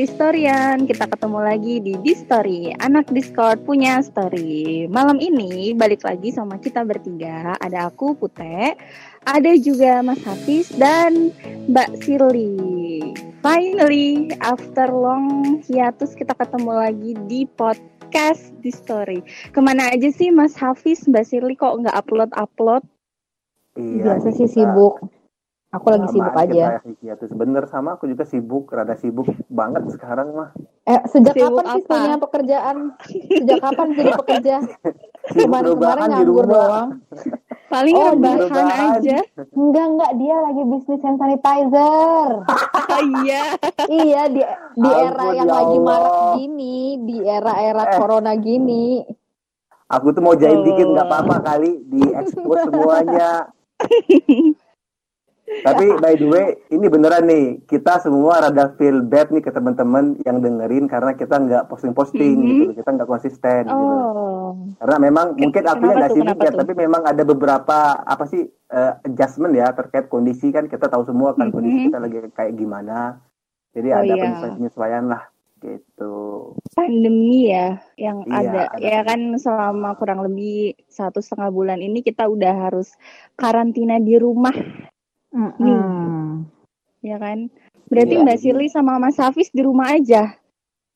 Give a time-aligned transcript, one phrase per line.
[0.00, 4.88] Distorian, kita ketemu lagi di Distori, anak Discord punya story.
[4.88, 8.80] Malam ini balik lagi sama kita bertiga, ada aku Pute,
[9.28, 11.28] ada juga Mas Hafiz dan
[11.68, 13.12] Mbak Sirli.
[13.44, 19.20] Finally, after long hiatus kita ketemu lagi di podcast Distori.
[19.52, 22.88] Ke mana aja sih Mas Hafiz, Mbak Sirli kok nggak upload-upload?
[23.76, 25.19] Iya, Biasa sih sibuk.
[25.70, 26.82] Aku lagi sama sibuk aja.
[26.98, 30.50] Iya, terus bener sama aku juga sibuk, rada sibuk banget sekarang mah.
[30.82, 32.76] Eh, sejak Sibuk kapan sih punya pekerjaan?
[33.06, 34.54] Sejak kapan jadi pekerja?
[35.38, 36.88] Rebahan di nganggur doang.
[37.70, 38.98] Paling Oh, rebahan rebahan.
[38.98, 39.18] aja.
[39.54, 40.12] Enggak, enggak.
[40.18, 42.28] Dia lagi bisnis hand sanitizer.
[42.50, 43.42] Ah, iya.
[43.86, 44.42] iya, di
[44.74, 45.86] di Ampun, era yang ya lagi Allah.
[45.86, 47.94] marak gini, di era-era Eh.
[47.94, 49.06] corona gini.
[49.86, 50.66] Aku tuh mau jahit Oh.
[50.66, 53.30] dikit nggak apa-apa kali di expose semuanya.
[55.50, 60.14] Tapi by the way, ini beneran nih, kita semua rada feel bad nih ke teman-teman
[60.22, 62.46] yang dengerin karena kita nggak posting-posting Mhm.
[62.46, 63.74] gitu, kita nggak konsisten gitu.
[63.74, 64.54] Oh.
[64.78, 66.58] Karena memang mungkin akunya nggak sibuk ya, tuh?
[66.62, 71.34] tapi memang ada beberapa apa sih eh, adjustment ya terkait kondisi kan kita tahu semua
[71.34, 71.52] kan Mhm.
[71.52, 73.18] kondisi kita lagi kayak gimana.
[73.74, 74.22] Jadi Oh, ada iya.
[74.22, 75.22] penyesuaian-penyesuaian lah
[75.60, 76.14] gitu.
[76.72, 78.78] pandemi ya yang Iya, ada ada.
[78.80, 82.94] ya kan selama kurang lebih satu setengah bulan ini kita udah harus
[83.34, 84.54] karantina di rumah
[85.30, 86.44] Mm-mm.
[87.00, 87.46] ya kan
[87.86, 90.34] berarti Iya, Mbak Sirli sama Mas Hafiz di rumah aja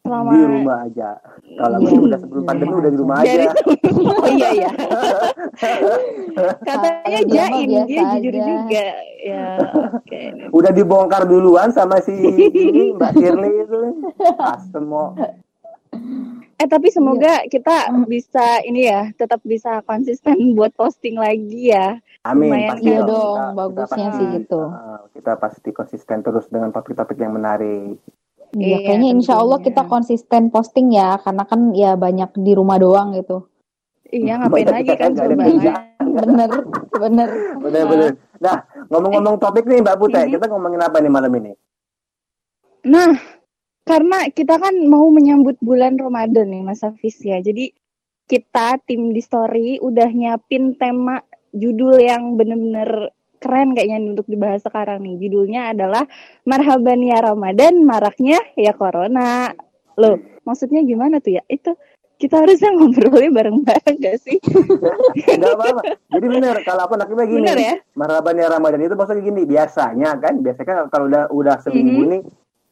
[0.00, 1.16] selama Di rumah aja.
[1.54, 3.62] Kalau Iya, aku udah sebelum di pandemi udah di rumah Dari- aja.
[4.14, 4.70] oh iya ya
[6.60, 8.44] katanya mah jaim dia jujur aja.
[8.44, 8.84] juga
[9.18, 9.44] ya
[9.94, 12.12] oke Udah dibongkar duluan sama si
[12.68, 13.80] ini, Mbak Shirley itu.
[14.38, 15.14] Asem mau.
[16.64, 18.08] Eh tapi semoga kita Hmm.
[18.08, 22.48] bisa ini ya tetap bisa konsisten buat posting lagi ya Amin.
[22.48, 23.04] Lumayan pasti Iya kan?
[23.06, 24.60] dong, Kita- bagusnya kita sih pasti- gitu.
[24.64, 28.00] uh, kita pasti konsisten terus dengan topik-topik yang menarik.
[28.50, 32.78] Iya, Iya, kayaknya insya Allah kita konsisten posting ya, karena kan ya banyak di rumah
[32.78, 33.44] doang gitu.
[34.06, 36.06] iya ngapain Banyak lagi kan coba kerjaan.
[36.16, 36.50] Bener,
[36.94, 37.28] bener.
[37.58, 38.10] Bener-bener.
[38.38, 38.56] Nah,
[38.88, 40.32] ngomong-ngomong topik nih Mbak Putih, Ini.
[40.32, 41.52] kita ngomongin apa nih malam ini?
[42.84, 43.10] Nah,
[43.84, 47.38] karena kita kan mau menyambut bulan Ramadan nih Mas Hafiz ya.
[47.44, 47.68] Jadi
[48.24, 51.20] kita tim di story udah nyiapin tema
[51.52, 55.28] judul yang bener-bener keren kayaknya untuk dibahas sekarang nih.
[55.28, 56.08] Judulnya adalah
[56.48, 59.52] Marhaban ya Ramadan, maraknya ya Corona.
[60.00, 60.16] Loh,
[60.48, 61.44] maksudnya gimana tuh ya?
[61.44, 61.76] Itu
[62.16, 64.40] kita harusnya ngobrolnya bareng-bareng gak sih?
[65.36, 65.82] Enggak apa-apa.
[66.08, 67.38] Jadi bener kalau aku nakibnya gini.
[67.44, 67.74] Bener ya?
[68.00, 72.10] Marhaban ya Ramadan itu maksudnya gini, biasanya kan, biasanya kan kalau udah udah seminggu Mhm.
[72.16, 72.22] nih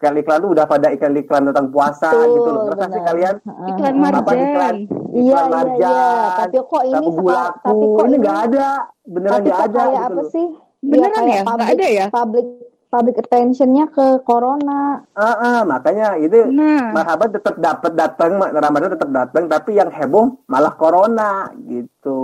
[0.02, 2.62] iklan-iklan tuh udah pada iklan-iklan tentang puasa Betul, gitu loh.
[2.66, 3.34] Ngerasa sih kalian
[3.70, 4.10] Iklan Heeh.
[4.10, 4.42] apa iklan?
[4.42, 4.76] marjan.
[5.14, 6.34] Iya, Iklan iya, marjan, iya.
[6.34, 8.68] Tapi kok ini sekarang, tapi kok ini nggak ada,
[9.06, 10.30] beneran nggak ada kayak gitu apa loh.
[10.34, 10.46] sih?
[10.82, 11.40] Beneran kayak ya?
[11.40, 12.06] Nggak public- ada ya?
[12.10, 12.46] Public
[12.92, 15.00] public attentionnya ke corona.
[15.16, 20.36] Ah, ah, makanya itu Nah, marhaban tetap dapat datang, Ramadan tetap datang, tapi yang heboh
[20.44, 22.20] malah corona gitu.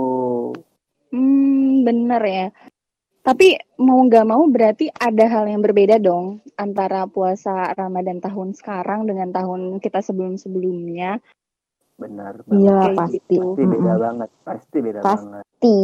[1.09, 2.45] Hmm, bener ya.
[3.19, 9.05] Tapi mau nggak mau berarti ada hal yang berbeda dong antara puasa Ramadan tahun sekarang
[9.05, 11.19] dengan tahun kita sebelum-sebelumnya.
[11.99, 12.47] Benar.
[12.47, 13.19] Iya, pasti.
[13.19, 13.59] gitu.
[13.59, 14.03] Pasti beda Mm-mm.
[14.07, 15.27] banget, pasti beda Pasti.
[15.27, 15.43] banget.
[15.43, 15.77] Pasti.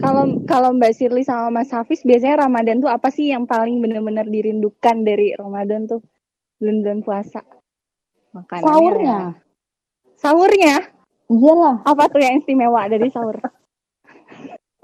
[0.00, 4.24] Kalau kalau Mbak Sirli sama Mas Hafiz biasanya Ramadan tuh apa sih yang paling benar-benar
[4.24, 6.00] dirindukan dari Ramadan tuh?
[6.56, 7.44] Bulan-bulan puasa.
[8.32, 8.64] Makanannya.
[8.64, 9.18] Sahurnya.
[9.20, 9.30] ya.
[10.16, 10.74] Sahurnya?
[11.28, 13.36] Iyalah, Apa tuh yang istimewa dari sahur?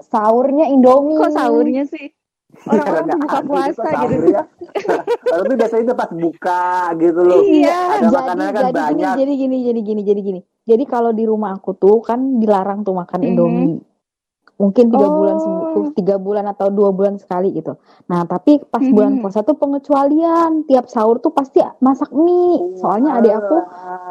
[0.09, 1.17] Sahurnya Indomie.
[1.17, 2.09] Kok sahurnya sih?
[2.65, 4.25] Orang-orang tuh buka puasa gitu.
[4.33, 4.43] ya.
[5.45, 6.65] Tuh biasanya itu pas buka
[6.97, 7.41] gitu loh.
[7.45, 9.13] Iya, Ada jadi, makanan kan jadi banyak.
[9.13, 10.39] Gini, jadi gini, jadi gini, jadi gini.
[10.65, 13.29] Jadi kalau di rumah aku tuh kan dilarang tuh makan Mhm.
[13.29, 13.77] Indomie.
[14.59, 15.15] Mungkin tiga Oh.
[15.15, 17.79] bulan seminggu, tiga bulan atau dua bulan sekali gitu.
[18.11, 18.91] Nah, tapi pas Mhm.
[18.91, 20.67] bulan puasa tuh pengecualian.
[20.67, 22.75] Tiap sahur tuh pasti masak mie.
[22.75, 23.57] Soalnya adik aku,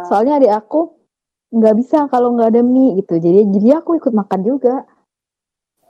[0.08, 0.80] soalnya adik aku
[1.52, 3.18] nggak bisa kalau nggak ada mie gitu.
[3.18, 4.88] Jadi jadi aku ikut makan juga.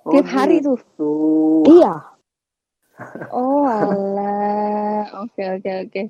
[0.02, 0.76] Oh, Tiap hari tuh.
[0.76, 1.12] gitu.
[1.66, 1.94] Iya.
[3.30, 6.02] Oh alah, oke oke oke.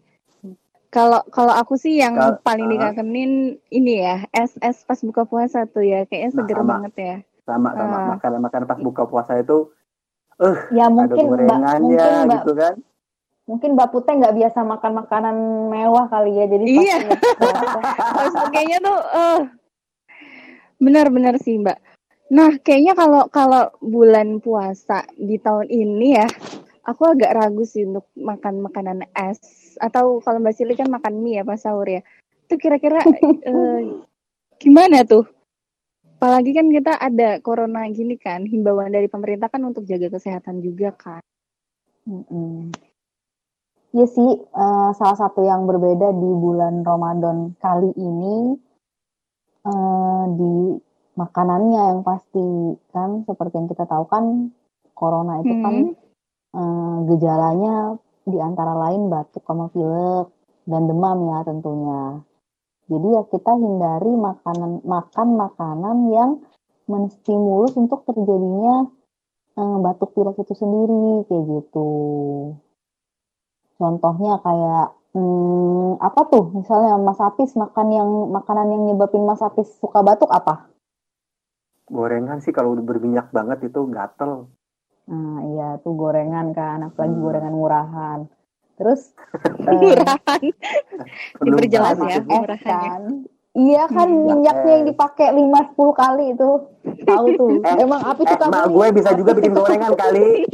[0.88, 3.32] Kalau kalau aku sih yang Kal- paling dikangenin
[3.68, 6.72] ini ya, es es pas buka puasa tuh ya, kayaknya Nah, seger sama.
[6.72, 7.16] banget ya.
[7.44, 8.04] Sama sama Ah.
[8.16, 9.68] makanan-makanan pas buka puasa itu
[10.70, 12.74] Ya ada mungkin Mbak, gorengannya mungkin Mbak, gitu kan.
[13.44, 15.36] mungkin Mbak Putih nggak biasa makan makanan
[15.68, 16.44] mewah kali ya.
[16.46, 16.96] Jadi Iya.
[18.16, 19.38] pas Pas kayaknya tuh, eh
[20.78, 21.76] benar-benar sih Mbak.
[22.28, 26.28] Nah, kayaknya kalau kalau bulan puasa di tahun ini ya,
[26.84, 29.40] aku agak ragu sih untuk makan makanan es.
[29.80, 32.04] Atau kalau Mbak Sili kan makan mie ya pas sahur ya.
[32.44, 33.00] Itu kira-kira
[33.48, 33.80] eh,
[34.60, 35.24] gimana tuh?
[36.18, 40.90] Apalagi kan kita ada corona gini kan, himbauan dari pemerintah kan untuk jaga kesehatan juga
[40.92, 41.22] kan.
[42.04, 42.74] Mm-mm.
[43.94, 48.58] Ya sih, uh, salah satu yang berbeda di bulan Ramadan kali ini
[49.64, 50.54] uh, di
[51.18, 54.54] makanannya yang pasti kan seperti yang kita tahu kan
[54.94, 55.64] corona itu kan, hmm.
[55.66, 55.76] kan
[56.54, 57.74] uh, gejalanya
[58.22, 60.30] di antara lain batuk sama pilek
[60.70, 62.22] dan demam ya tentunya.
[62.88, 66.30] Jadi ya kita hindari makanan makan makanan yang
[66.88, 68.88] menstimulus untuk terjadinya
[69.58, 71.90] uh, batuk pilek itu sendiri kayak gitu.
[73.78, 76.44] Contohnya kayak hmm, apa tuh?
[76.56, 80.77] Misalnya Mas Apis makan yang makanan yang nyebabin Mas Apis suka batuk apa?
[81.88, 84.52] Gorengan sih kalau udah berminyak banget itu gatel.
[85.08, 87.24] Nah, iya tuh gorengan kan, apalagi hmm.
[87.24, 88.18] gorengan murahan.
[88.76, 89.16] Terus
[89.64, 90.40] murahan.
[91.40, 93.02] Diperjelas ya, murahan kan.
[93.58, 94.22] Iya kan hmm.
[94.28, 96.50] minyaknya yang dipakai 5 10 kali itu.
[97.08, 97.50] Tahu tuh.
[97.66, 100.46] Eh, Emang api suka eh, gue bisa juga bikin gorengan kali.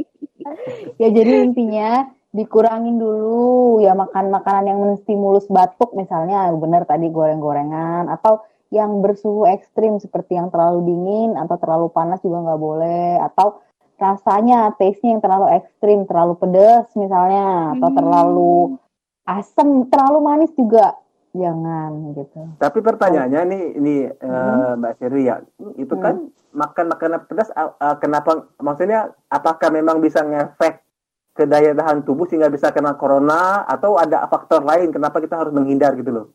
[1.00, 8.06] ya jadi intinya dikurangin dulu ya makan makanan yang menstimulus batuk misalnya benar tadi goreng-gorengan
[8.06, 13.58] atau yang bersuhu ekstrim seperti yang terlalu dingin atau terlalu panas juga nggak boleh atau
[14.00, 17.98] rasanya taste-nya yang terlalu ekstrim terlalu pedas misalnya atau hmm.
[17.98, 18.54] terlalu
[19.28, 20.96] asam terlalu manis juga
[21.30, 22.40] jangan gitu.
[22.58, 24.24] Tapi pertanyaannya nih ini hmm.
[24.24, 25.36] uh, Mbak Siri ya
[25.76, 26.02] itu hmm.
[26.02, 26.14] kan
[26.50, 30.82] makan makanan pedas uh, uh, kenapa maksudnya apakah memang bisa ngefek
[31.36, 35.54] ke daya tahan tubuh sehingga bisa kena corona atau ada faktor lain kenapa kita harus
[35.54, 36.26] menghindar gitu loh?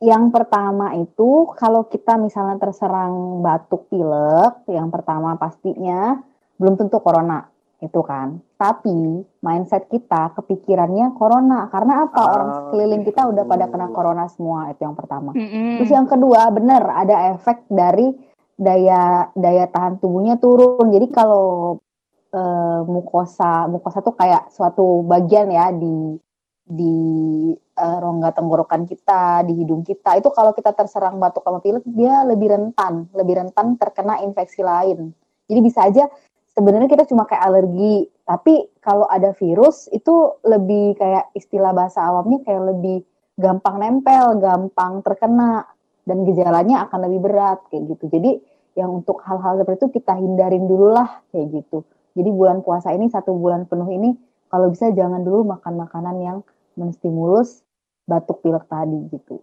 [0.00, 6.16] Yang pertama itu kalau kita misalnya terserang batuk pilek, yang pertama pastinya
[6.56, 7.44] belum tentu corona
[7.84, 8.40] itu kan.
[8.56, 12.16] Tapi mindset kita kepikirannya corona karena apa?
[12.16, 15.36] Oh, Orang sekeliling kita udah pada kena corona semua itu yang pertama.
[15.36, 15.68] Mm -hmm.
[15.80, 18.12] Terus yang kedua benar ada efek dari
[18.56, 20.92] daya daya tahan tubuhnya turun.
[20.92, 21.76] Jadi kalau
[22.32, 26.16] uh, mukosa mukosa tuh kayak suatu bagian ya di
[26.70, 26.96] di
[27.80, 30.20] uh, rongga tenggorokan kita, di hidung kita.
[30.20, 35.16] Itu kalau kita terserang batuk sama pilek dia lebih rentan, lebih rentan terkena infeksi lain.
[35.48, 36.04] Jadi bisa aja
[36.52, 42.44] sebenarnya kita cuma kayak alergi, tapi kalau ada virus itu lebih kayak istilah bahasa awamnya
[42.44, 43.02] kayak lebih
[43.40, 45.64] gampang nempel, gampang terkena
[46.04, 48.04] dan gejalanya akan lebih berat kayak gitu.
[48.12, 48.30] Jadi
[48.78, 51.82] yang untuk hal-hal seperti itu kita hindarin dulu lah kayak gitu.
[52.14, 54.14] Jadi bulan puasa ini satu bulan penuh ini
[54.50, 56.38] kalau bisa jangan dulu makan makanan yang
[56.74, 57.62] menstimulus
[58.10, 59.38] batuk pilek tadi gitu.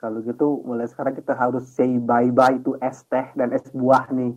[0.00, 4.10] Kalau gitu mulai sekarang kita harus say bye bye to es teh dan es buah
[4.10, 4.34] nih.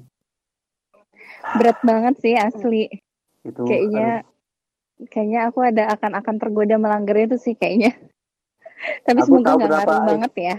[1.57, 2.91] Berat banget sih asli.
[3.41, 5.07] Itu kayaknya aduh.
[5.09, 7.97] kayaknya aku ada akan akan tergoda melanggar itu sih kayaknya.
[9.07, 10.55] Tapi aku semoga nggak ngaruh banget ya.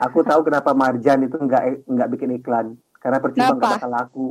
[0.00, 4.28] Aku tahu kenapa Marjan itu nggak nggak bikin iklan karena percuma nggak bakal laku.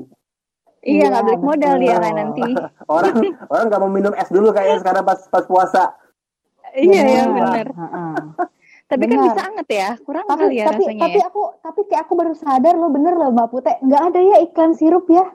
[0.80, 2.44] Iya nggak balik modal dia kan nanti.
[2.96, 3.16] orang
[3.52, 5.84] orang nggak mau minum es dulu kayaknya sekarang pas pas puasa.
[6.76, 7.68] Iya ya benar.
[8.90, 9.22] Tapi bener.
[9.22, 11.04] kan bisa anget ya, kurang tapi, kali ya tapi, rasanya.
[11.06, 11.26] Tapi ya.
[11.30, 14.72] aku tapi kayak aku baru sadar loh bener loh Mbak Putih nggak ada ya iklan
[14.74, 15.26] sirup ya.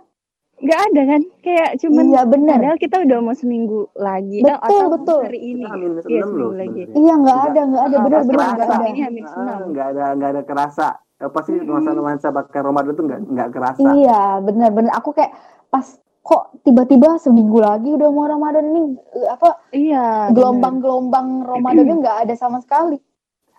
[0.54, 2.56] Nggak ada kan, kayak cuman iya, bener.
[2.62, 4.38] padahal kita udah mau seminggu lagi.
[4.38, 5.22] Betul atau betul.
[5.26, 5.66] Hari ini.
[5.66, 6.82] Iya, seminggu lagi.
[6.94, 9.54] Iya nggak ada nggak ada bener bener nggak ada.
[9.66, 13.86] Nggak ada nggak ada kerasa apa sih nuansa-nuansa bakal Ramadan itu nggak nggak kerasa.
[13.86, 15.30] Iya, benar-benar aku kayak
[15.70, 15.86] pas
[16.24, 18.88] kok tiba-tiba seminggu lagi udah mau Ramadan nih
[19.28, 19.60] apa?
[19.76, 20.32] Iya.
[20.32, 22.96] Gelombang-gelombang Ramadannya nggak ada sama sekali.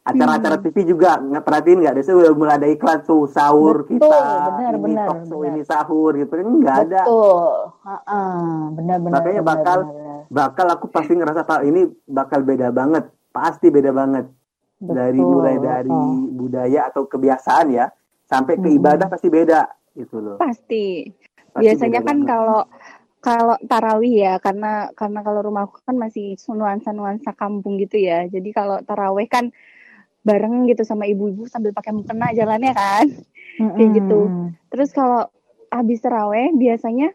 [0.05, 0.65] Acara-acara hmm.
[0.69, 4.17] TV juga nggak perhatiin nggak ada sih udah mulai ada iklan tuh sahur Betul, kita
[4.53, 7.01] benar, ini benar, talk show ini sahur gitu kan nggak ada.
[7.05, 7.45] Betul.
[7.85, 9.13] Uh-uh, benar-benar.
[9.17, 10.19] Makanya benar, bakal benar.
[10.29, 14.25] bakal aku pasti ngerasa pak ini bakal beda banget pasti beda banget
[14.77, 14.93] Betul.
[14.93, 16.29] dari mulai dari oh.
[16.37, 17.89] budaya atau kebiasaan ya
[18.29, 19.13] sampai ke ibadah hmm.
[19.17, 19.61] pasti beda
[19.97, 20.37] gitu loh.
[20.37, 21.09] Pasti.
[21.55, 22.67] Biasanya kan kalau
[23.25, 28.29] kalau tarawih ya karena karena kalau rumahku kan masih nuansa nuansa kampung gitu ya.
[28.29, 29.49] Jadi kalau tarawih kan
[30.25, 33.73] bareng gitu sama ibu-ibu sambil pakai mukena jalannya kan mm-hmm.
[33.77, 34.19] kayak gitu.
[34.73, 35.29] Terus kalau
[35.73, 37.13] habis tarawih biasanya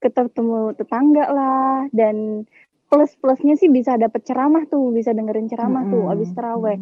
[0.00, 2.48] ketemu tetangga lah dan
[2.88, 5.92] plus plusnya sih bisa dapet ceramah tuh bisa dengerin ceramah mm-hmm.
[5.92, 6.78] tuh habis tarawih.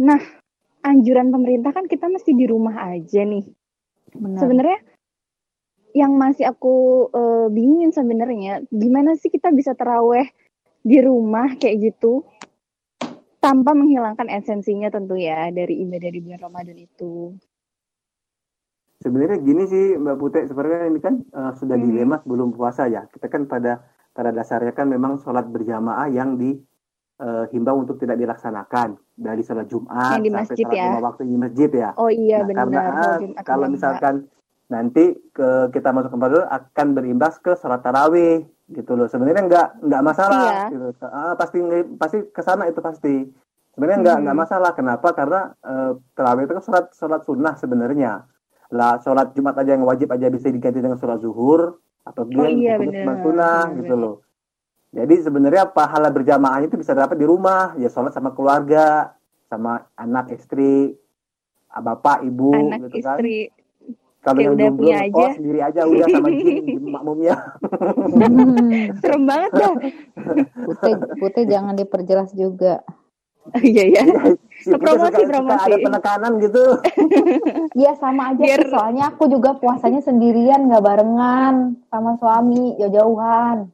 [0.00, 0.20] Nah
[0.84, 3.44] anjuran pemerintah kan kita mesti di rumah aja nih.
[4.12, 4.87] Sebenarnya
[5.98, 10.30] yang masih aku uh, bingungin sebenarnya gimana sih kita bisa teraweh
[10.86, 12.22] di rumah kayak gitu
[13.38, 17.34] tanpa menghilangkan esensinya tentu ya dari ibadah di bulan Ramadan itu.
[18.98, 21.86] Sebenarnya gini sih Mbak Putih, sebenarnya ini kan uh, sudah hmm.
[21.86, 23.06] dilema sebelum puasa ya.
[23.06, 23.78] Kita kan pada
[24.10, 30.18] pada dasarnya kan memang sholat berjamaah yang dihimbau uh, untuk tidak dilaksanakan dari sholat Jumat
[30.18, 30.86] di sampai sholat ya?
[30.90, 31.90] lima waktu di masjid ya.
[31.94, 32.62] Oh iya nah, benar.
[32.66, 34.14] Karena kalau misalkan
[34.68, 39.08] nanti ke kita masuk ke Ramadan akan berimbas ke sholat tarawih gitu loh.
[39.08, 40.72] Sebenarnya nggak nggak masalah Iya.
[40.72, 40.86] gitu.
[41.02, 41.58] Ah, pasti
[41.96, 43.24] pasti ke sana itu pasti.
[43.72, 44.24] Sebenarnya nggak Hmm.
[44.26, 44.70] nggak masalah.
[44.72, 45.08] Kenapa?
[45.12, 48.12] Karena eh, terawih itu kan sholat sholat sunnah sebenarnya.
[48.68, 52.76] Lah sholat Jumat aja yang wajib aja bisa diganti dengan sholat zuhur atau Oh iya,
[52.76, 53.00] hukum benar.
[53.04, 54.14] sunat sunnah Benar, gitu loh.
[54.88, 59.12] Jadi sebenarnya pahala berjamaahnya itu bisa dapat di rumah, ya sholat sama keluarga,
[59.44, 60.96] sama anak istri,
[61.70, 63.16] bapak ibu Anak gitu kan.
[63.16, 63.38] istri.
[63.48, 63.57] Kalau
[64.36, 65.06] yang udah belum punya aja.
[65.08, 67.34] ngekos sendiri aja udah sama jin makmumnya.
[68.98, 69.72] Serem banget dah.
[70.64, 72.84] Putih, putih jangan diperjelas juga.
[73.56, 74.02] Iya iya.
[74.60, 75.64] Si Putih Promosi, suka, suka promosi.
[75.64, 76.64] ada penekanan gitu.
[77.78, 81.54] Iya sama aja Biar- sih, soalnya aku juga puasanya sendirian nggak barengan
[81.88, 83.70] sama suami jauh-jauhan.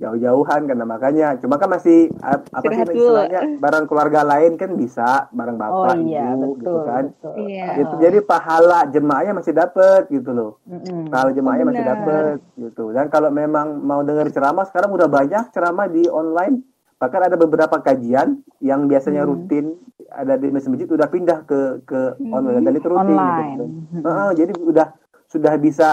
[0.00, 1.36] Jauh-jauhan karena makanya.
[1.36, 3.20] Cuma kan masih ap- apa sih dulu.
[3.20, 6.56] istilahnya bareng keluarga lain kan bisa bareng Oh bapak iya ibu betul.
[6.56, 7.04] gitu kan.
[7.06, 7.32] betul.
[7.36, 7.66] Iya.
[7.76, 7.94] Gitu.
[8.00, 10.52] Jadi pahala jemaahnya masih dapet gitu loh.
[10.64, 11.06] Mm-mm.
[11.06, 12.84] Pahala jemaahnya masih dapet gitu.
[12.90, 16.64] Dan kalau memang mau dengar ceramah sekarang udah banyak ceramah di online.
[16.96, 19.30] Bahkan ada beberapa kajian yang biasanya Hmm.
[19.30, 19.76] rutin
[20.10, 22.34] ada di masjid-masjid udah pindah ke ke Hmm.
[22.34, 23.48] online dan itu rutin Online.
[23.50, 23.64] gitu.
[23.64, 24.02] Mm-mm.
[24.02, 24.86] Heeh, jadi udah
[25.24, 25.88] sudah bisa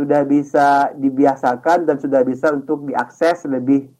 [0.00, 0.66] sudah bisa
[0.96, 3.92] dibiasakan dan sudah bisa untuk diakses lebih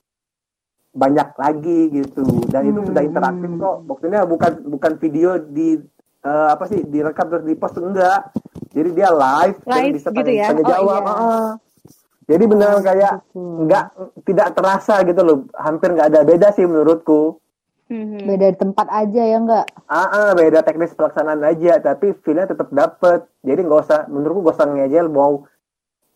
[0.90, 2.88] banyak lagi gitu dan itu Hmm.
[2.88, 5.76] sudah interaktif kok maksudnya bukan bukan video di
[6.20, 8.32] eh, apa sih direkam terus di post enggak
[8.70, 10.46] jadi dia live, dan Live bisa gitu tanya, ya?
[10.48, 11.10] tanya Oh, jawab iya.
[11.10, 11.46] heeh.
[12.26, 13.54] jadi benar kayak Betul.
[13.60, 13.84] enggak
[14.24, 17.36] tidak terasa gitu loh hampir nggak ada beda sih menurutku
[17.90, 18.22] Mhm.
[18.22, 19.66] Beda di tempat aja ya enggak?
[19.90, 23.26] Ah, ah, beda teknis pelaksanaan aja, tapi feelnya tetap dapet.
[23.42, 25.42] Jadi nggak usah, menurutku nggak usah ngejel mau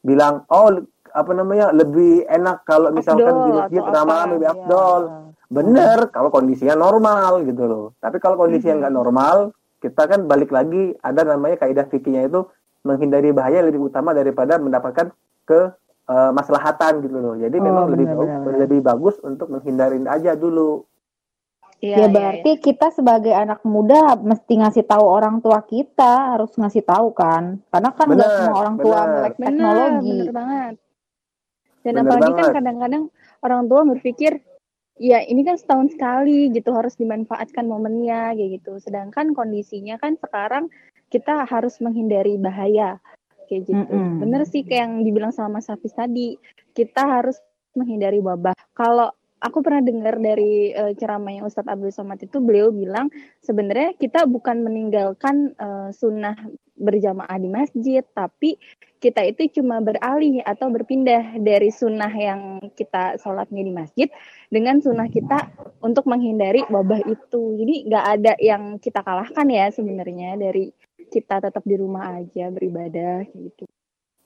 [0.04, 0.68] bilang, oh
[1.10, 4.54] apa namanya lebih enak kalau misalkan di masjid ramalan lebih Iya.
[4.60, 5.02] afdol.
[5.46, 7.86] Bener, kalau kondisinya normal gitu loh.
[7.98, 9.36] Tapi kalau kondisinya nggak normal,
[9.78, 12.42] kita kan balik lagi ada namanya kaidah fikihnya itu
[12.82, 15.60] menghindari bahaya lebih utama daripada mendapatkan ke
[16.04, 17.34] eh, maslahatan gitu loh.
[17.34, 18.58] Jadi Oh, memang lebih benar, bagus, benar, benar.
[18.60, 20.84] lebih bagus untuk menghindarin aja dulu.
[21.84, 26.56] Iya, ya iya, berarti kita sebagai anak muda mesti ngasih tahu orang tua kita, harus
[26.56, 27.60] ngasih tahu kan?
[27.68, 30.08] Karena kan nggak semua orang tua melek teknologi.
[30.16, 30.74] benar banget.
[31.84, 32.56] Dan Benar apalagi kan banget.
[32.56, 33.02] kadang-kadang
[33.44, 34.32] orang tua berpikir,
[34.96, 38.80] ya ini kan setahun sekali gitu harus dimanfaatkan momennya kayak gitu.
[38.80, 40.72] Sedangkan kondisinya kan sekarang
[41.12, 42.96] kita harus menghindari bahaya
[43.44, 43.76] kayak gitu.
[43.76, 44.24] Mm-mm.
[44.24, 46.40] Bener sih kayak yang dibilang sama Mas Hafiz tadi,
[46.72, 47.36] kita harus
[47.76, 48.56] menghindari wabah.
[48.72, 49.12] Kalau
[49.44, 53.12] aku pernah dengar dari eh, ceramahnya Ustadz Abdul Somad itu beliau bilang
[53.44, 56.34] sebenarnya kita bukan meninggalkan eh, sunnah
[56.74, 58.58] berjamaah di masjid, tapi
[58.98, 64.08] kita itu cuma beralih atau berpindah dari sunnah yang kita sholatnya di masjid
[64.50, 67.42] dengan sunnah kita untuk menghindari wabah itu.
[67.60, 70.72] Jadi nggak ada yang kita kalahkan ya sebenarnya dari
[71.12, 73.68] kita tetap di rumah aja beribadah gitu.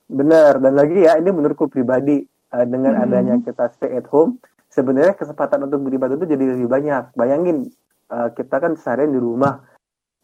[0.09, 3.03] Benar, dan lagi ya, ini menurutku pribadi eh, dengan Hmm.
[3.05, 7.03] adanya kita stay at home, sebenarnya kesempatan untuk beribadah itu jadi lebih banyak.
[7.13, 7.67] Bayangin,
[8.07, 9.59] eh, kita kan seharian di rumah,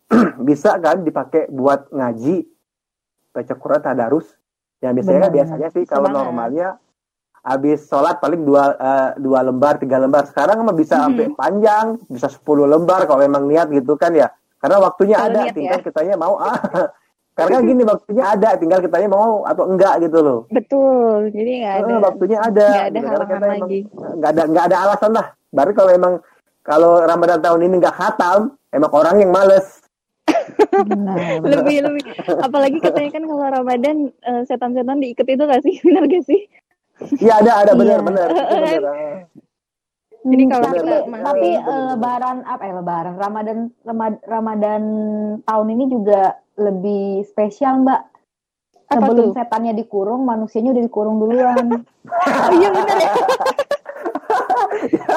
[0.48, 2.46] bisa kan dipakai buat ngaji,
[3.30, 4.28] baca Quran, tadarus.
[4.80, 6.20] Yang biasanya Benar, biasanya sih kalau Semangat.
[6.22, 6.68] normalnya
[7.42, 10.26] habis sholat paling dua eh, dua lembar, tiga lembar.
[10.26, 11.04] Sekarang mah bisa Mhm.
[11.04, 14.30] sampai panjang, bisa 10 lembar kalau emang niat gitu kan ya.
[14.58, 15.86] Karena waktunya Kalau ada, tinggal ya.
[15.86, 16.54] kitanya mau ah.
[17.36, 20.40] Karena gini waktunya ada, tinggal kitanya mau atau enggak gitu loh.
[20.48, 22.66] Betul, jadi nggak ada Eh, waktunya ada.
[22.66, 22.96] nggak ada gitu.
[22.96, 23.80] Karena halangan kita lagi.
[24.16, 25.28] nggak ada nggak ada alasan lah.
[25.50, 26.14] Baru kalau emang
[26.62, 28.40] kalau Ramadan tahun ini nggak khatam,
[28.70, 29.84] emang orang yang males.
[30.72, 31.40] Benar.
[31.42, 32.04] lebih lebih
[32.38, 36.42] apalagi katanya kan kalau Ramadan eh, setan-setan diikat itu gak sih benar gak sih
[37.18, 38.06] Iya ada ada benar Iya.
[38.06, 38.28] benar.
[38.56, 38.82] Benar.
[40.26, 41.88] Jadi Hmm, kalau tapi, kita masih- tapi eh, benar.
[41.88, 44.84] lebaran apa ya lebaran Ramadan Ramad- Ramadan
[45.44, 46.22] tahun ini juga
[46.56, 48.02] lebih spesial Mbak.
[48.88, 49.34] Apa Sebelum tuh?
[49.34, 51.68] setannya dikurung, manusianya udah dikurung duluan.
[52.42, 53.14] oh iya benar ya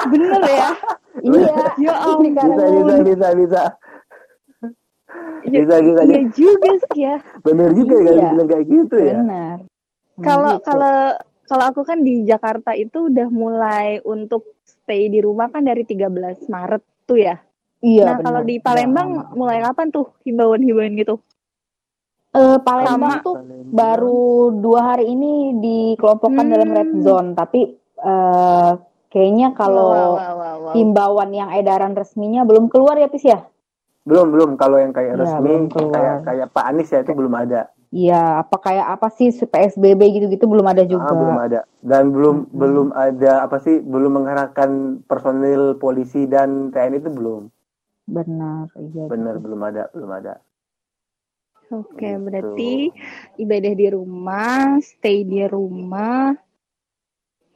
[0.08, 0.68] bener ya
[1.18, 1.54] iya.
[1.78, 2.22] Ya ampun.
[2.22, 3.62] ini karena Bisa bisa bisa bisa.
[5.42, 6.00] Ya, Bisa bisa.
[6.04, 8.28] iya juga sih ya Benar juga kan Iya.
[8.30, 9.14] bilang kayak gitu ya.
[9.16, 9.56] benar.
[10.18, 10.64] kalau Gitu.
[10.64, 10.96] kalau
[11.48, 16.06] kalau aku kan di Jakarta itu udah mulai untuk stay di rumah kan dari 13
[16.46, 17.40] Maret tuh ya
[17.80, 19.32] iya, nah kalau di Palembang lama.
[19.32, 21.16] mulai kapan tuh himbauan-himbauan gitu
[22.28, 23.24] Eh, Palembang Sama.
[23.24, 23.36] tuh
[23.66, 24.20] baru
[24.52, 26.52] dua hari ini dikelompokkan Hmm.
[26.52, 28.70] dalam red zone, tapi eh,
[29.08, 30.72] kayaknya kalau Wow, wow, wow, wow.
[30.72, 33.42] himbauan yang edaran resminya belum keluar ya, Pis ya?
[34.04, 35.88] Belum belum kalau yang kayak Iya, resmi keluar.
[35.90, 37.72] kayak kayak Pak Anies ya itu belum ada.
[37.88, 41.08] Iya, apa kayak apa sih PSBB gitu-gitu belum ada juga.
[41.08, 42.58] Ah, belum ada dan belum Mm-mm.
[42.60, 44.70] belum ada apa sih belum mengerahkan
[45.08, 47.48] personil polisi dan TNI itu belum
[48.08, 49.04] Benar, iya.
[49.08, 50.34] benar belum ada belum ada
[51.68, 52.24] Oke, Gitu.
[52.24, 52.72] berarti
[53.36, 56.32] ibadah di rumah, stay di rumah.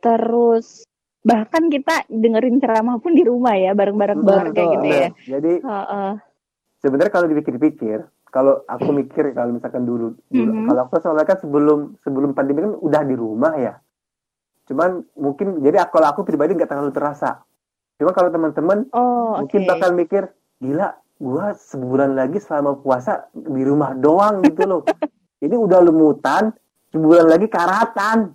[0.03, 0.83] terus
[1.23, 5.09] bahkan kita dengerin ceramah pun di rumah ya bareng-bareng keluarga gitu ya.
[5.31, 6.12] Jadi Heeh.
[6.83, 10.67] sebenarnya kalau dipikir-pikir, kalau aku mikir kalau misalkan dulu, dulu Mhm.
[10.67, 13.77] kalau aku soalnya kan sebelum sebelum pandemi kan udah di rumah ya.
[14.65, 17.45] Cuman mungkin jadi aku- kalau aku pribadi nggak terlalu terasa.
[17.95, 23.93] Cuma kalau teman-teman Oh, mungkin bakal mikir, gila, gua sebulan lagi selama puasa di rumah
[23.93, 24.83] doang gitu loh.
[25.45, 26.55] Ini udah lumutan,
[26.89, 28.33] sebulan lagi karatan,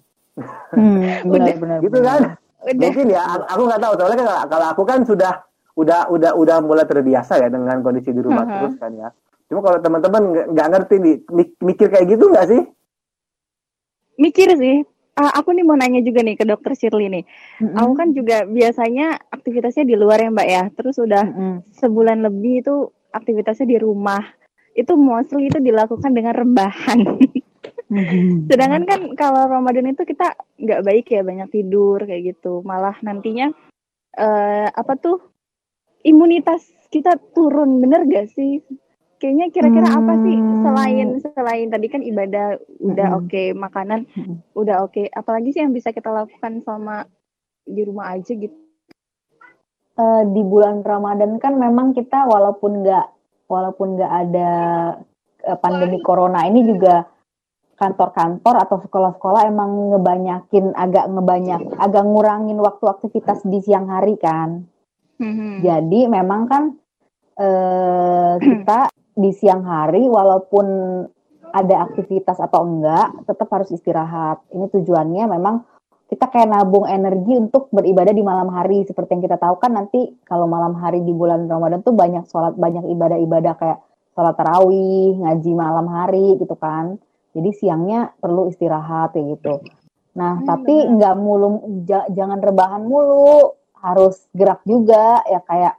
[0.70, 1.42] Hmm, Udah.
[1.50, 1.80] benar-benar.
[1.82, 2.22] gitu kan?
[2.62, 2.77] Udah.
[2.77, 3.94] Mungkin ya, aku nggak tahu.
[3.96, 5.34] Soalnya kan kalau aku kan sudah
[5.74, 8.54] udah udah udah mulai terbiasa ya dengan kondisi di rumah Mhm.
[8.54, 9.10] terus kan ya.
[9.48, 12.62] Cuma kalau teman-teman nggak- ngerti nih, mik- mikir kayak gitu nggak sih?
[14.20, 14.84] Mikir sih.
[15.18, 17.24] Ah, aku nih mau nanya juga nih ke dokter Shirley nih.
[17.58, 17.74] Mm-mm.
[17.74, 20.63] Aku kan juga biasanya aktivitasnya di luar ya Mbak ya.
[20.77, 21.54] Terus udah Mm-mm.
[21.74, 22.75] sebulan lebih itu
[23.10, 24.22] aktivitasnya di rumah.
[24.77, 27.18] Itu mostly itu dilakukan dengan rebahan.
[27.89, 28.30] Mm-mm.
[28.51, 32.62] Sedangkan kan kalau Ramadan itu kita nggak baik ya banyak tidur kayak gitu.
[32.62, 33.50] Malah nantinya
[34.18, 35.18] eh apa tuh
[36.06, 36.62] imunitas
[36.94, 38.62] kita turun bener gak sih?
[39.17, 40.62] Kayaknya kira-kira apa sih Hmm.
[40.62, 43.19] selain selain tadi kan ibadah udah Mm-mm.
[43.25, 44.38] oke, makanan Mm-mm.
[44.53, 45.09] udah oke.
[45.09, 47.09] Apalagi sih yang bisa kita lakukan selama
[47.65, 48.53] di rumah aja gitu?
[49.97, 53.07] Eh, di bulan Ramadan kan memang kita walaupun nggak
[53.50, 54.51] walaupun nggak ada
[55.41, 57.09] eh, pandemi corona ini juga
[57.77, 64.69] kantor-kantor atau sekolah-sekolah emang ngebanyakin agak ngebanyak agak ngurangin waktu aktivitas di siang hari kan.
[65.17, 65.65] Hmm.
[65.65, 66.63] Jadi memang kan
[67.41, 70.65] eh, kita di siang hari walaupun
[71.50, 74.45] ada aktivitas atau enggak tetap harus istirahat.
[74.53, 75.65] Ini tujuannya memang
[76.07, 78.86] kita kayak nabung energi untuk beribadah di malam hari.
[78.86, 82.53] Seperti yang kita tahu kan nanti kalau malam hari di bulan Ramadan tuh banyak sholat
[82.56, 83.80] banyak ibadah-ibadah kayak
[84.13, 87.01] sholat tarawih ngaji malam hari gitu kan.
[87.34, 89.65] Jadi siangnya perlu istirahat kayak gitu.
[90.17, 91.47] Nah Hmm, tapi nggak mulu
[91.89, 93.56] ja- jangan rebahan mulu.
[93.77, 95.77] Harus gerak juga ya kayak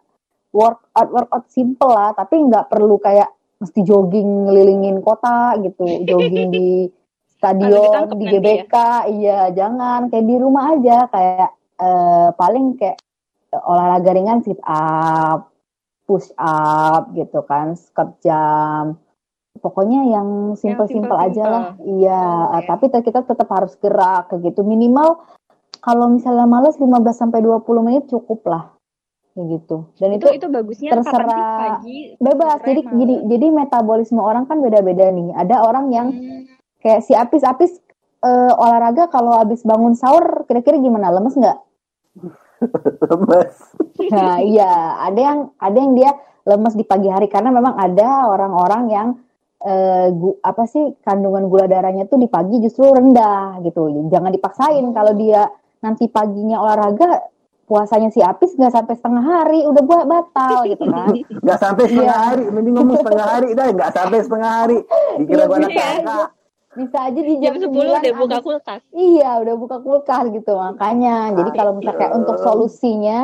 [0.58, 2.10] workout workout simple lah.
[2.18, 3.30] Tapi nggak perlu kayak
[3.62, 6.02] mesti jogging ngelilingin kota gitu.
[6.02, 6.68] Jogging di
[7.38, 8.30] stadion di nanti ya.
[8.34, 8.74] GBK
[9.14, 10.10] iya jangan.
[10.10, 11.06] Kayak di rumah aja.
[11.06, 12.98] Kayak eh, paling kayak
[13.64, 15.54] olahraga ringan sit up
[16.10, 17.78] push up gitu kan.
[17.78, 18.98] Squat jam.
[19.58, 21.64] Pokoknya yang simple-simple aja lah.
[21.82, 24.62] Iya Oh, eh, tapi kita tetap harus gerak kayak gitu.
[24.66, 25.18] Minimal
[25.82, 28.77] kalau misalnya males 15 sampai 20 menit cukup lah
[29.34, 29.90] gitu.
[29.96, 31.78] Dan itu itu, itu bagusnya terserah.
[31.78, 32.58] Pagi bebas.
[32.58, 32.96] sore, jadi malam?
[32.98, 35.30] jadi jadi metabolisme orang kan beda-beda nih.
[35.32, 36.42] Ada orang yang Hmm.
[36.78, 37.78] kayak si apis-apis
[38.18, 41.08] eh, olahraga kalau habis bangun sahur kira-kira gimana?
[41.08, 41.58] Lemes nggak?
[43.10, 43.54] Lemes.
[44.10, 46.10] Nah, iya, ada yang ada yang dia
[46.42, 47.26] lemes di pagi hari.
[47.26, 49.08] Karena memang ada orang-orang yang
[49.58, 53.86] eh, gu- apa sih kandungan gula darahnya tuh di pagi justru rendah gitu.
[54.06, 55.46] Jangan dipaksain kalau dia
[55.78, 57.22] nanti paginya olahraga
[57.68, 61.12] puasanya si Apis nggak sampai setengah hari udah buat batal gitu kan.
[61.44, 62.26] Nggak sampai setengah Iya.
[62.26, 64.78] hari, mending ngomong setengah hari dah, nggak sampai setengah hari.
[65.20, 66.18] Dikira gua anak Iya.
[66.68, 70.24] Bisa aja di jam jam, 10 9 udah buka abis- kulkas Iya, udah buka kulkas
[70.30, 71.16] gitu makanya.
[71.34, 73.20] Jadi kalau misalnya kayak untuk solusinya,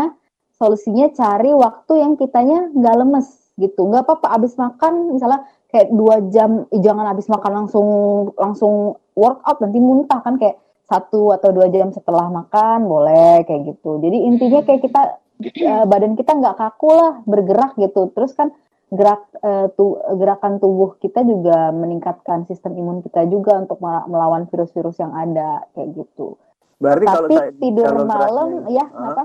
[0.53, 3.87] solusinya cari waktu yang kitanya nggak lemes gitu.
[3.87, 7.87] Nggak apa-apa abis makan misalnya kayak dua jam, eh, jangan abis makan langsung
[8.35, 8.75] langsung
[9.13, 13.99] workout nanti muntah kan kayak satu atau dua jam setelah makan boleh kayak gitu.
[13.99, 15.03] Jadi intinya kayak kita
[15.43, 18.13] eh, badan kita nggak kaku lah bergerak gitu.
[18.13, 18.53] Terus kan
[18.89, 24.45] gerak eh, tu- gerakan tubuh kita juga meningkatkan sistem imun kita juga untuk mel- melawan
[24.47, 26.37] virus-virus yang ada kayak gitu.
[26.77, 29.09] Berarti kalau Tapi saya- tidur kalau malam ya Hah?
[29.11, 29.25] apa?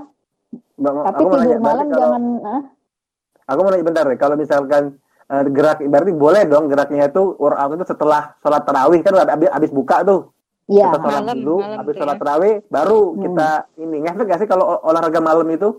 [0.80, 2.62] Mbak, Tapi tidur nanya, malam kalau- jangan ah,
[3.46, 4.82] Aku mau nanya bentar deh, kalau misalkan
[5.26, 9.70] eh, gerak, berarti boleh dong geraknya itu workout itu setelah sholat tarawih kan habis, habis
[9.70, 10.30] buka tuh.
[10.70, 10.88] Iya.
[10.88, 12.20] kita sholat Malam, dulu, malam habis tuh sholat ya.
[12.22, 13.18] tarawih baru Hmm.
[13.20, 13.96] kita ini.
[14.00, 15.70] Ngefek gak sih kalau ol- olahraga malam itu?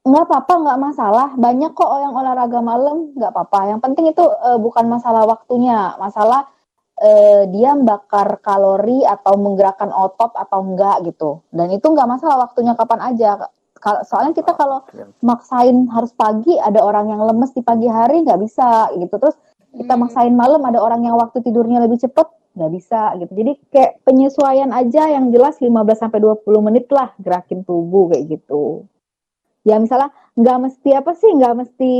[0.00, 4.56] nggak apa-apa nggak masalah banyak kok yang olahraga malam nggak apa-apa yang penting itu eh,
[4.56, 6.48] bukan masalah waktunya masalah
[6.96, 12.72] eh, dia bakar kalori atau menggerakkan otot atau enggak gitu dan itu nggak masalah waktunya
[12.72, 13.44] kapan aja
[14.02, 15.04] soalnya kita kalau Oke.
[15.20, 19.36] maksain harus pagi ada orang yang lemes di pagi hari nggak bisa gitu terus
[19.70, 20.00] kita Hmm.
[20.00, 23.32] maksain malam ada orang yang waktu tidurnya lebih cepet nggak bisa gitu.
[23.32, 28.84] Jadi kayak penyesuaian aja yang jelas 15 sampai 20 menit lah gerakin tubuh kayak gitu.
[29.62, 31.92] Ya misalnya nggak mesti apa sih nggak mesti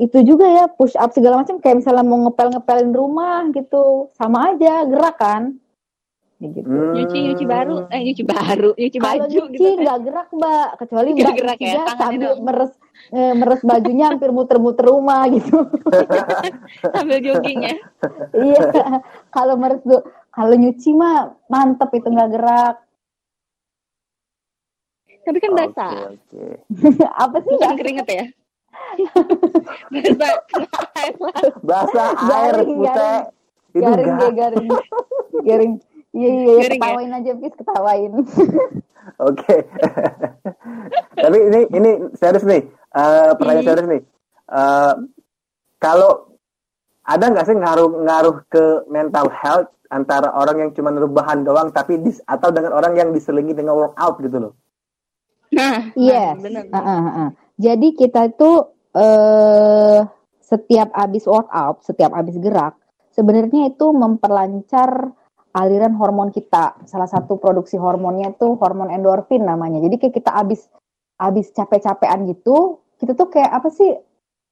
[0.00, 1.58] itu juga ya push up segala macam.
[1.58, 5.58] Kayak misalnya mau ngepel ngepelin rumah gitu sama aja gerak kan
[6.40, 6.96] Ya gitu Hmm.
[6.96, 9.76] nyuci nyuci baru eh nyuci baru nyuci kalau baju nyuci gitu kan.
[9.78, 12.40] nggak gerak mbak kecuali Nggak mbak gerak ya, tangannya sambil doang.
[12.42, 12.72] meres
[13.10, 15.56] eh, meres bajunya hampir muter-muter rumah gitu
[16.94, 17.76] sambil jogging ya
[18.34, 18.62] iya
[19.28, 19.84] kalau meres
[20.30, 22.76] kalau nyuci mah mantep itu nggak gerak
[25.20, 25.92] Tapi kan basah.
[26.08, 26.44] Oke, oke.
[27.22, 27.52] Apa sih?
[27.52, 28.24] Bukan keringet ya?
[30.10, 30.32] basah.
[30.96, 31.54] air laut.
[31.60, 32.88] Basah air Garing, putih.
[32.88, 33.24] garing.
[33.70, 34.68] Itu garing garing.
[35.44, 35.72] garing.
[36.10, 36.54] Iya, iya, iya.
[36.58, 36.70] Ya?
[36.74, 37.54] Ketawain aja, Pis.
[37.54, 38.12] Ketawain.
[39.30, 39.56] Oke.
[41.24, 42.62] Tapi ini ini serius nih.
[42.90, 43.68] Eh, pertanyaan Hmm.
[43.70, 44.02] serius nih.
[44.50, 44.94] Eh,
[45.78, 46.10] kalau
[47.06, 52.22] ada nggak sih ngaruh-ngaruh ke mental health antara orang yang cuma rebahan doang tapi dis
[52.22, 54.52] atau dengan orang yang diselingi dengan workout gitu loh.
[55.50, 56.38] Nah, Yes.
[56.38, 56.64] nah, bener.
[56.70, 57.28] Ah, ah, ah.
[57.58, 58.50] Jadi kita itu
[58.94, 59.98] eh
[60.42, 62.74] setiap habis workout, setiap habis gerak,
[63.14, 65.14] sebenarnya itu memperlancar
[65.52, 66.78] aliran hormon kita.
[66.84, 69.78] Salah satu produksi hormonnya itu hormon endorfin namanya.
[69.80, 70.66] Jadi kayak kita habis
[71.16, 73.92] habis capek-capean gitu, kita tuh kayak apa sih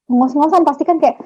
[0.07, 1.21] ngos-ngosan pasti kan kayak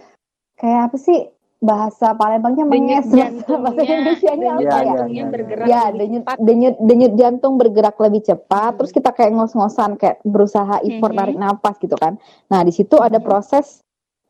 [0.54, 1.18] kayak apa sih
[1.62, 4.82] bahasa Palembangnya Denyut menges bahasa jantungnya, Indonesia-nya denyut apa Iya, ya?
[4.82, 5.30] iya, jantungnya iya.
[5.30, 6.36] bergerak ya lebih denyut cepat.
[6.42, 11.18] denyut denyut jantung bergerak lebih cepat terus kita kayak ngos-ngosan kayak berusaha effort Mhm.
[11.22, 12.18] narik napas gitu kan
[12.50, 13.24] nah di situ ada Mhm.
[13.24, 13.78] proses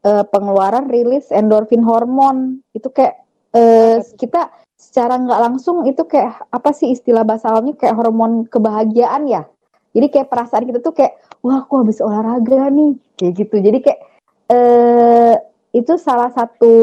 [0.04, 3.21] eh, pengeluaran rilis endorfin hormon itu kayak
[3.52, 9.30] eh, kita secara nggak langsung itu kayak apa sih istilah bahasa alamnya kayak hormon kebahagiaan
[9.30, 9.46] ya?
[9.92, 12.96] Jadi kayak perasaan kita tuh kayak wah aku habis olahraga nih.
[13.16, 13.56] Kayak gitu.
[13.60, 14.00] Jadi kayak
[14.52, 15.34] eh
[15.72, 16.74] itu salah satu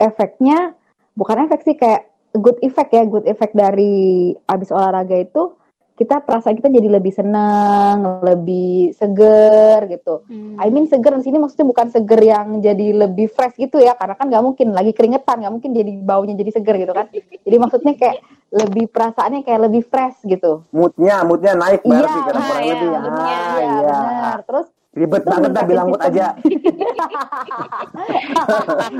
[0.00, 0.72] efeknya
[1.14, 5.54] bukan efek sih kayak good effect ya good effect dari abis olahraga itu
[5.94, 10.58] kita perasaan kita jadi lebih senang lebih seger gitu Hmm.
[10.58, 14.14] I mean seger di sini maksudnya bukan seger yang jadi lebih fresh gitu ya karena
[14.14, 17.94] kan nggak mungkin lagi keringetan nggak mungkin jadi baunya jadi seger gitu kan jadi maksudnya
[17.94, 18.16] kayak
[18.50, 22.72] lebih perasaannya kayak lebih fresh gitu Moodnya, moodnya naik Iya, berarti karena ah, kurang iya,
[22.72, 22.88] lebih.
[22.90, 23.14] moodnya.
[23.14, 23.98] Ah, iya iya.
[24.00, 26.26] benar terus Ribet banget dah bilang mood aja.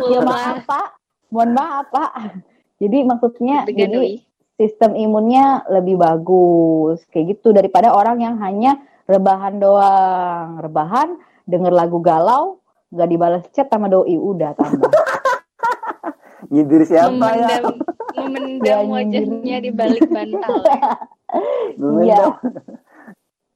[0.05, 0.87] Ya maaf pak
[1.31, 2.11] mohon maaf pak
[2.77, 4.23] jadi maksudnya jadi.
[4.55, 11.99] Sistem imunnya lebih bagus kayak gitu daripada orang yang hanya rebahan doang rebahan denger lagu
[11.99, 14.91] galau nggak dibalas chat sama doi udah tambah
[16.45, 17.59] Nyindir siapa ya?
[17.59, 17.65] memendam
[18.15, 20.61] memendam Ya, wajahnya di balik bantal.
[21.81, 22.05] Memendam.
[22.05, 22.23] Iya.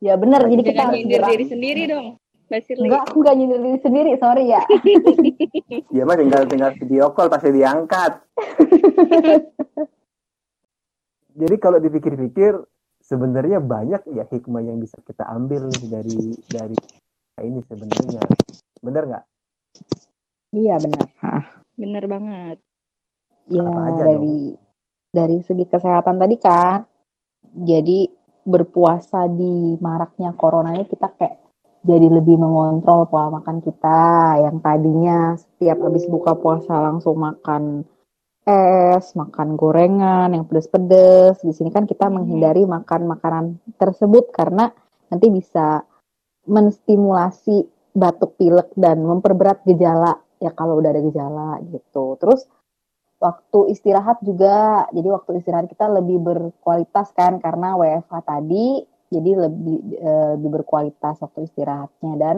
[0.00, 2.06] ya bener jadi kita harus nyindir diri sendiri dong,
[2.48, 2.86] Mbak Sirli.
[2.86, 4.62] enggak aku nggak nyindir diri sendiri sorry ya
[5.94, 8.12] Dia mah tinggal tinggal video call pasti diangkat.
[11.38, 12.58] Jadi kalau dipikir-pikir
[12.98, 16.76] sebenarnya banyak ya hikmah yang bisa kita ambil dari dari
[17.46, 18.22] ini sebenarnya.
[18.82, 19.24] Bener nggak?
[20.56, 21.06] iya benar
[21.78, 22.56] Bener banget.
[23.48, 23.64] ya
[23.96, 24.52] dari
[25.08, 26.84] dari segi kesehatan tadi kan
[27.64, 28.12] jadi
[28.44, 31.36] berpuasa di maraknya corona ini kita kayak
[31.80, 37.88] jadi lebih mengontrol pola makan kita yang tadinya setiap habis buka puasa langsung makan
[38.48, 41.44] es, makan gorengan yang pedes-pedes.
[41.44, 42.14] Di sini kan kita Mhm.
[42.16, 43.44] menghindari makan makanan
[43.76, 44.72] tersebut karena
[45.12, 45.84] nanti bisa
[46.48, 52.16] menstimulasi batuk pilek dan memperberat gejala ya kalau udah ada gejala gitu.
[52.16, 52.48] Terus
[53.20, 58.80] waktu istirahat juga jadi waktu istirahat kita lebih berkualitas kan karena WFH tadi
[59.10, 62.36] jadi lebih eh, lebih berkualitas waktu istirahatnya dan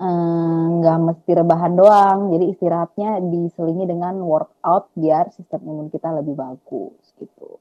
[0.00, 7.04] nggak mesti rebahan doang jadi istirahatnya diselingi dengan workout biar sistem imun kita lebih bagus
[7.20, 7.60] gitu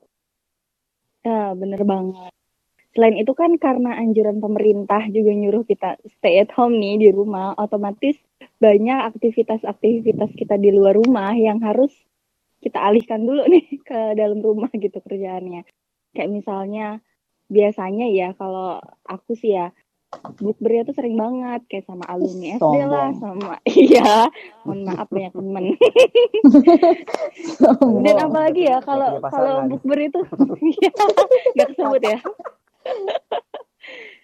[1.19, 2.31] Ya, bener banget.
[2.95, 7.53] Selain itu kan karena anjuran pemerintah juga nyuruh kita stay at home nih di rumah,
[7.59, 8.17] otomatis
[8.57, 11.93] banyak aktivitas-aktivitas kita di luar rumah yang harus
[12.63, 15.67] kita alihkan dulu nih ke dalam rumah gitu kerjaannya.
[16.15, 16.87] Kayak misalnya
[17.51, 19.69] biasanya ya kalau aku sih ya
[20.41, 23.45] bukbernya tuh sering banget kayak sama alumni SD lah Sombong.
[23.45, 24.13] sama iya.
[24.65, 25.65] Mohon maaf banyak temen
[28.01, 30.19] dan apalagi ya kalau kalau bukber itu
[30.81, 30.91] iya,
[31.53, 32.19] nggak kesebut ya.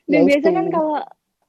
[0.10, 0.98] Dan Ya biasa kan kalau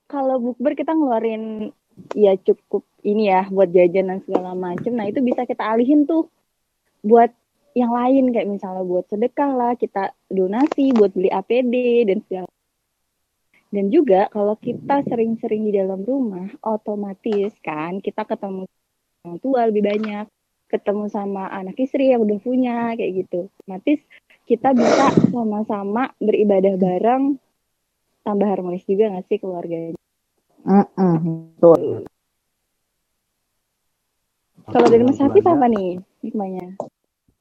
[0.07, 1.73] kalau bukber kita ngeluarin
[2.13, 4.93] ya cukup ini ya buat jajan dan segala macem.
[4.93, 6.29] Nah itu bisa kita alihin tuh
[7.01, 7.33] buat
[7.73, 8.37] yang lain.
[8.37, 12.49] Kayak misalnya buat sedekah lah kita donasi buat beli APD dan segala
[13.71, 18.65] dan juga kalau kita sering-sering di dalam rumah otomatis kan kita ketemu
[19.27, 20.27] orang tua lebih banyak
[20.67, 24.01] ketemu sama anak istri yang udah punya kayak gitu otomatis
[24.47, 27.39] kita bisa sama-sama beribadah bareng
[28.23, 29.99] tambah harmonis juga gak sih keluarganya
[30.67, 32.07] Mm-mm, betul.
[34.67, 36.75] kalau dari Mas Hafiz apa nih hikmahnya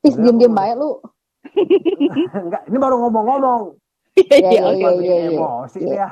[0.05, 1.01] Pis diem-diem baik lu.
[2.45, 3.73] Enggak, ini baru ngomong-ngomong.
[4.15, 5.32] Iya, Iya, iya, iya, iya, iya.
[5.36, 6.10] Emosi ini ya.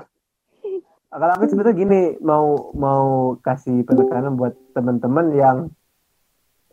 [1.14, 5.58] Kalau aku sebenarnya gini mau mau kasih penekanan buat teman-teman yang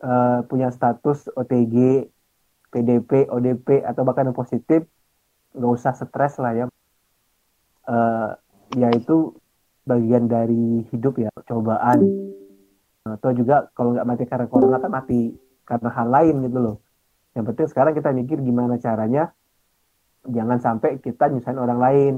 [0.01, 2.09] eh, punya status OTG,
[2.73, 4.83] PDP, ODP atau bahkan yang positif,
[5.55, 6.65] nggak usah stres lah ya.
[7.89, 8.37] uh,
[8.77, 9.35] yaitu
[9.83, 11.99] bagian dari hidup ya cobaan
[13.01, 15.33] atau juga kalau nggak mati karena corona kan mati
[15.65, 16.75] karena hal lain gitu loh
[17.33, 19.33] yang penting sekarang kita mikir gimana caranya
[20.27, 22.15] jangan sampai kita nyusahin orang lain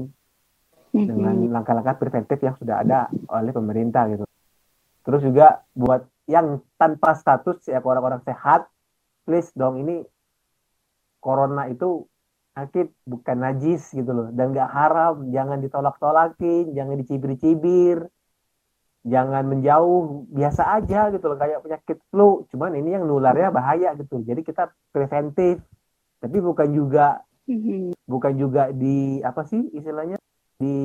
[0.94, 4.24] dengan langkah-langkah preventif yang sudah ada oleh pemerintah gitu.
[5.04, 8.70] Terus juga buat yang tanpa status ya orang-orang sehat
[9.28, 10.00] please dong ini
[11.20, 12.06] corona itu
[12.54, 14.28] sakit bukan najis gitu loh.
[14.30, 18.06] Dan nggak haram jangan ditolak-tolakin jangan dicibir-cibir
[19.04, 22.48] jangan menjauh biasa aja gitu loh kayak penyakit flu.
[22.48, 24.22] Cuman ini yang nularnya bahaya gitu.
[24.24, 25.60] Jadi kita preventif.
[26.24, 27.96] Tapi bukan juga mm-hmm.
[28.08, 30.16] bukan juga di apa sih istilahnya?
[30.58, 30.76] Di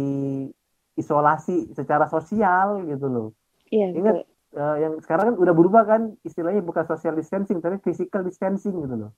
[0.99, 3.27] isolasi secara sosial gitu loh.
[3.71, 4.15] Iya, ingat
[4.57, 6.01] uh, yang sekarang kan udah berubah kan?
[6.25, 9.11] Istilahnya bukan social distancing tapi physical distancing gitu loh.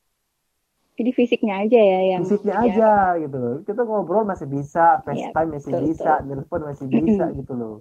[1.01, 2.63] Jadi fisiknya aja ya yang fisiknya ya.
[2.67, 3.56] aja gitu loh.
[3.65, 7.75] Kita ngobrol masih bisa iya, FaceTime ya, masih betul, bisa nelfon masih bisa gitu loh.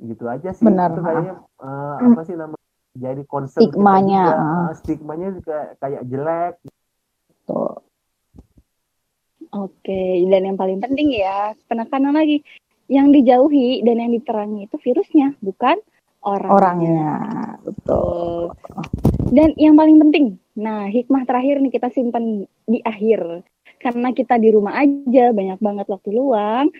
[0.00, 0.64] Gitu aja sih.
[0.64, 0.96] Benar.
[0.96, 2.56] itu kayaknya uh, apa sih nama
[2.92, 6.54] jadi concern stigmanya juga, uh, stigmanya juga kayak jelek.
[6.64, 6.81] Tuh.
[9.52, 12.40] Oke, dan yang paling penting ya, penekanan lagi.
[12.88, 15.76] Yang dijauhi dan yang diterangi itu virusnya, bukan
[16.24, 16.56] orangnya.
[16.56, 17.12] Orangnya,
[17.64, 18.56] betul.
[19.32, 20.24] Dan yang paling penting,
[20.56, 23.44] nah hikmah terakhir nih kita simpan di akhir.
[23.76, 26.72] Karena kita di rumah aja, banyak banget waktu luang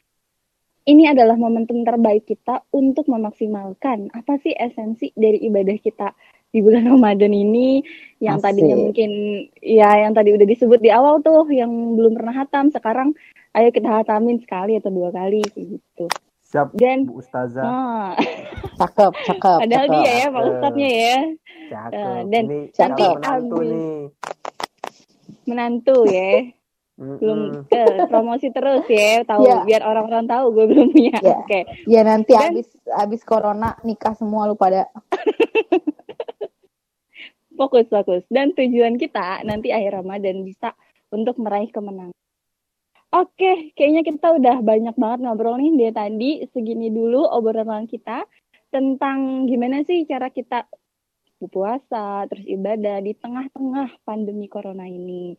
[0.83, 6.11] ini adalah momentum terbaik kita untuk memaksimalkan apa sih esensi dari ibadah kita
[6.53, 7.83] di bulan Ramadan ini
[8.23, 8.55] yang Asik.
[8.55, 9.11] tadinya mungkin
[9.59, 13.17] ya yang tadi udah disebut di awal tuh yang belum pernah hatam sekarang
[13.57, 16.07] ayo kita hatamin sekali atau dua kali gitu.
[16.53, 17.65] Siap, Dan Bu Ustazah.
[17.65, 18.13] Ah.
[18.81, 19.59] cakep, cakep.
[19.65, 19.97] Padahal cakep.
[20.05, 21.17] dia ya Pak Ustadznya ya.
[21.73, 21.97] Cakep.
[21.97, 24.01] Uh, dan ini nanti menantu nih.
[25.49, 26.31] Menantu ya
[27.03, 29.65] belum ke promosi terus ya tahu yeah.
[29.67, 31.41] biar orang-orang tahu gue belum punya yeah.
[31.41, 31.63] oke okay.
[31.89, 34.87] ya nanti Dan, abis abis corona nikah semua lu pada
[37.63, 38.27] fokus fokus.
[38.27, 40.75] Dan tujuan kita nanti akhir Ramadan bisa
[41.15, 42.17] untuk meraih kemenangan.
[43.13, 48.25] Oke kayaknya kita udah banyak banget ngobrol nih dia tadi segini dulu obrolan kita
[48.73, 50.65] tentang gimana sih cara kita
[51.37, 55.37] berpuasa terus ibadah di tengah-tengah pandemi corona ini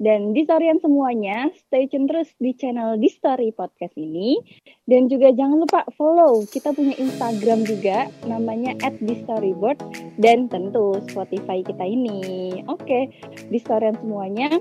[0.00, 4.40] dan di story semuanya, stay tune terus di channel di Story Podcast ini.
[4.88, 9.76] Dan juga jangan lupa follow, kita punya Instagram juga, namanya at di Storyboard.
[10.16, 12.64] Dan tentu Spotify kita ini.
[12.64, 13.12] Oke,
[13.52, 14.56] di story semuanya,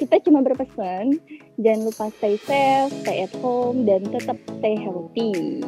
[0.00, 1.12] kita cuma berpesan,
[1.60, 5.60] jangan lupa stay safe, stay at home, dan tetap stay healthy.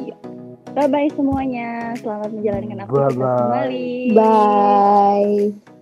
[0.73, 3.93] Bye-bye semuanya, selamat menjalankan aktivitas kembali.
[4.17, 5.74] Bye.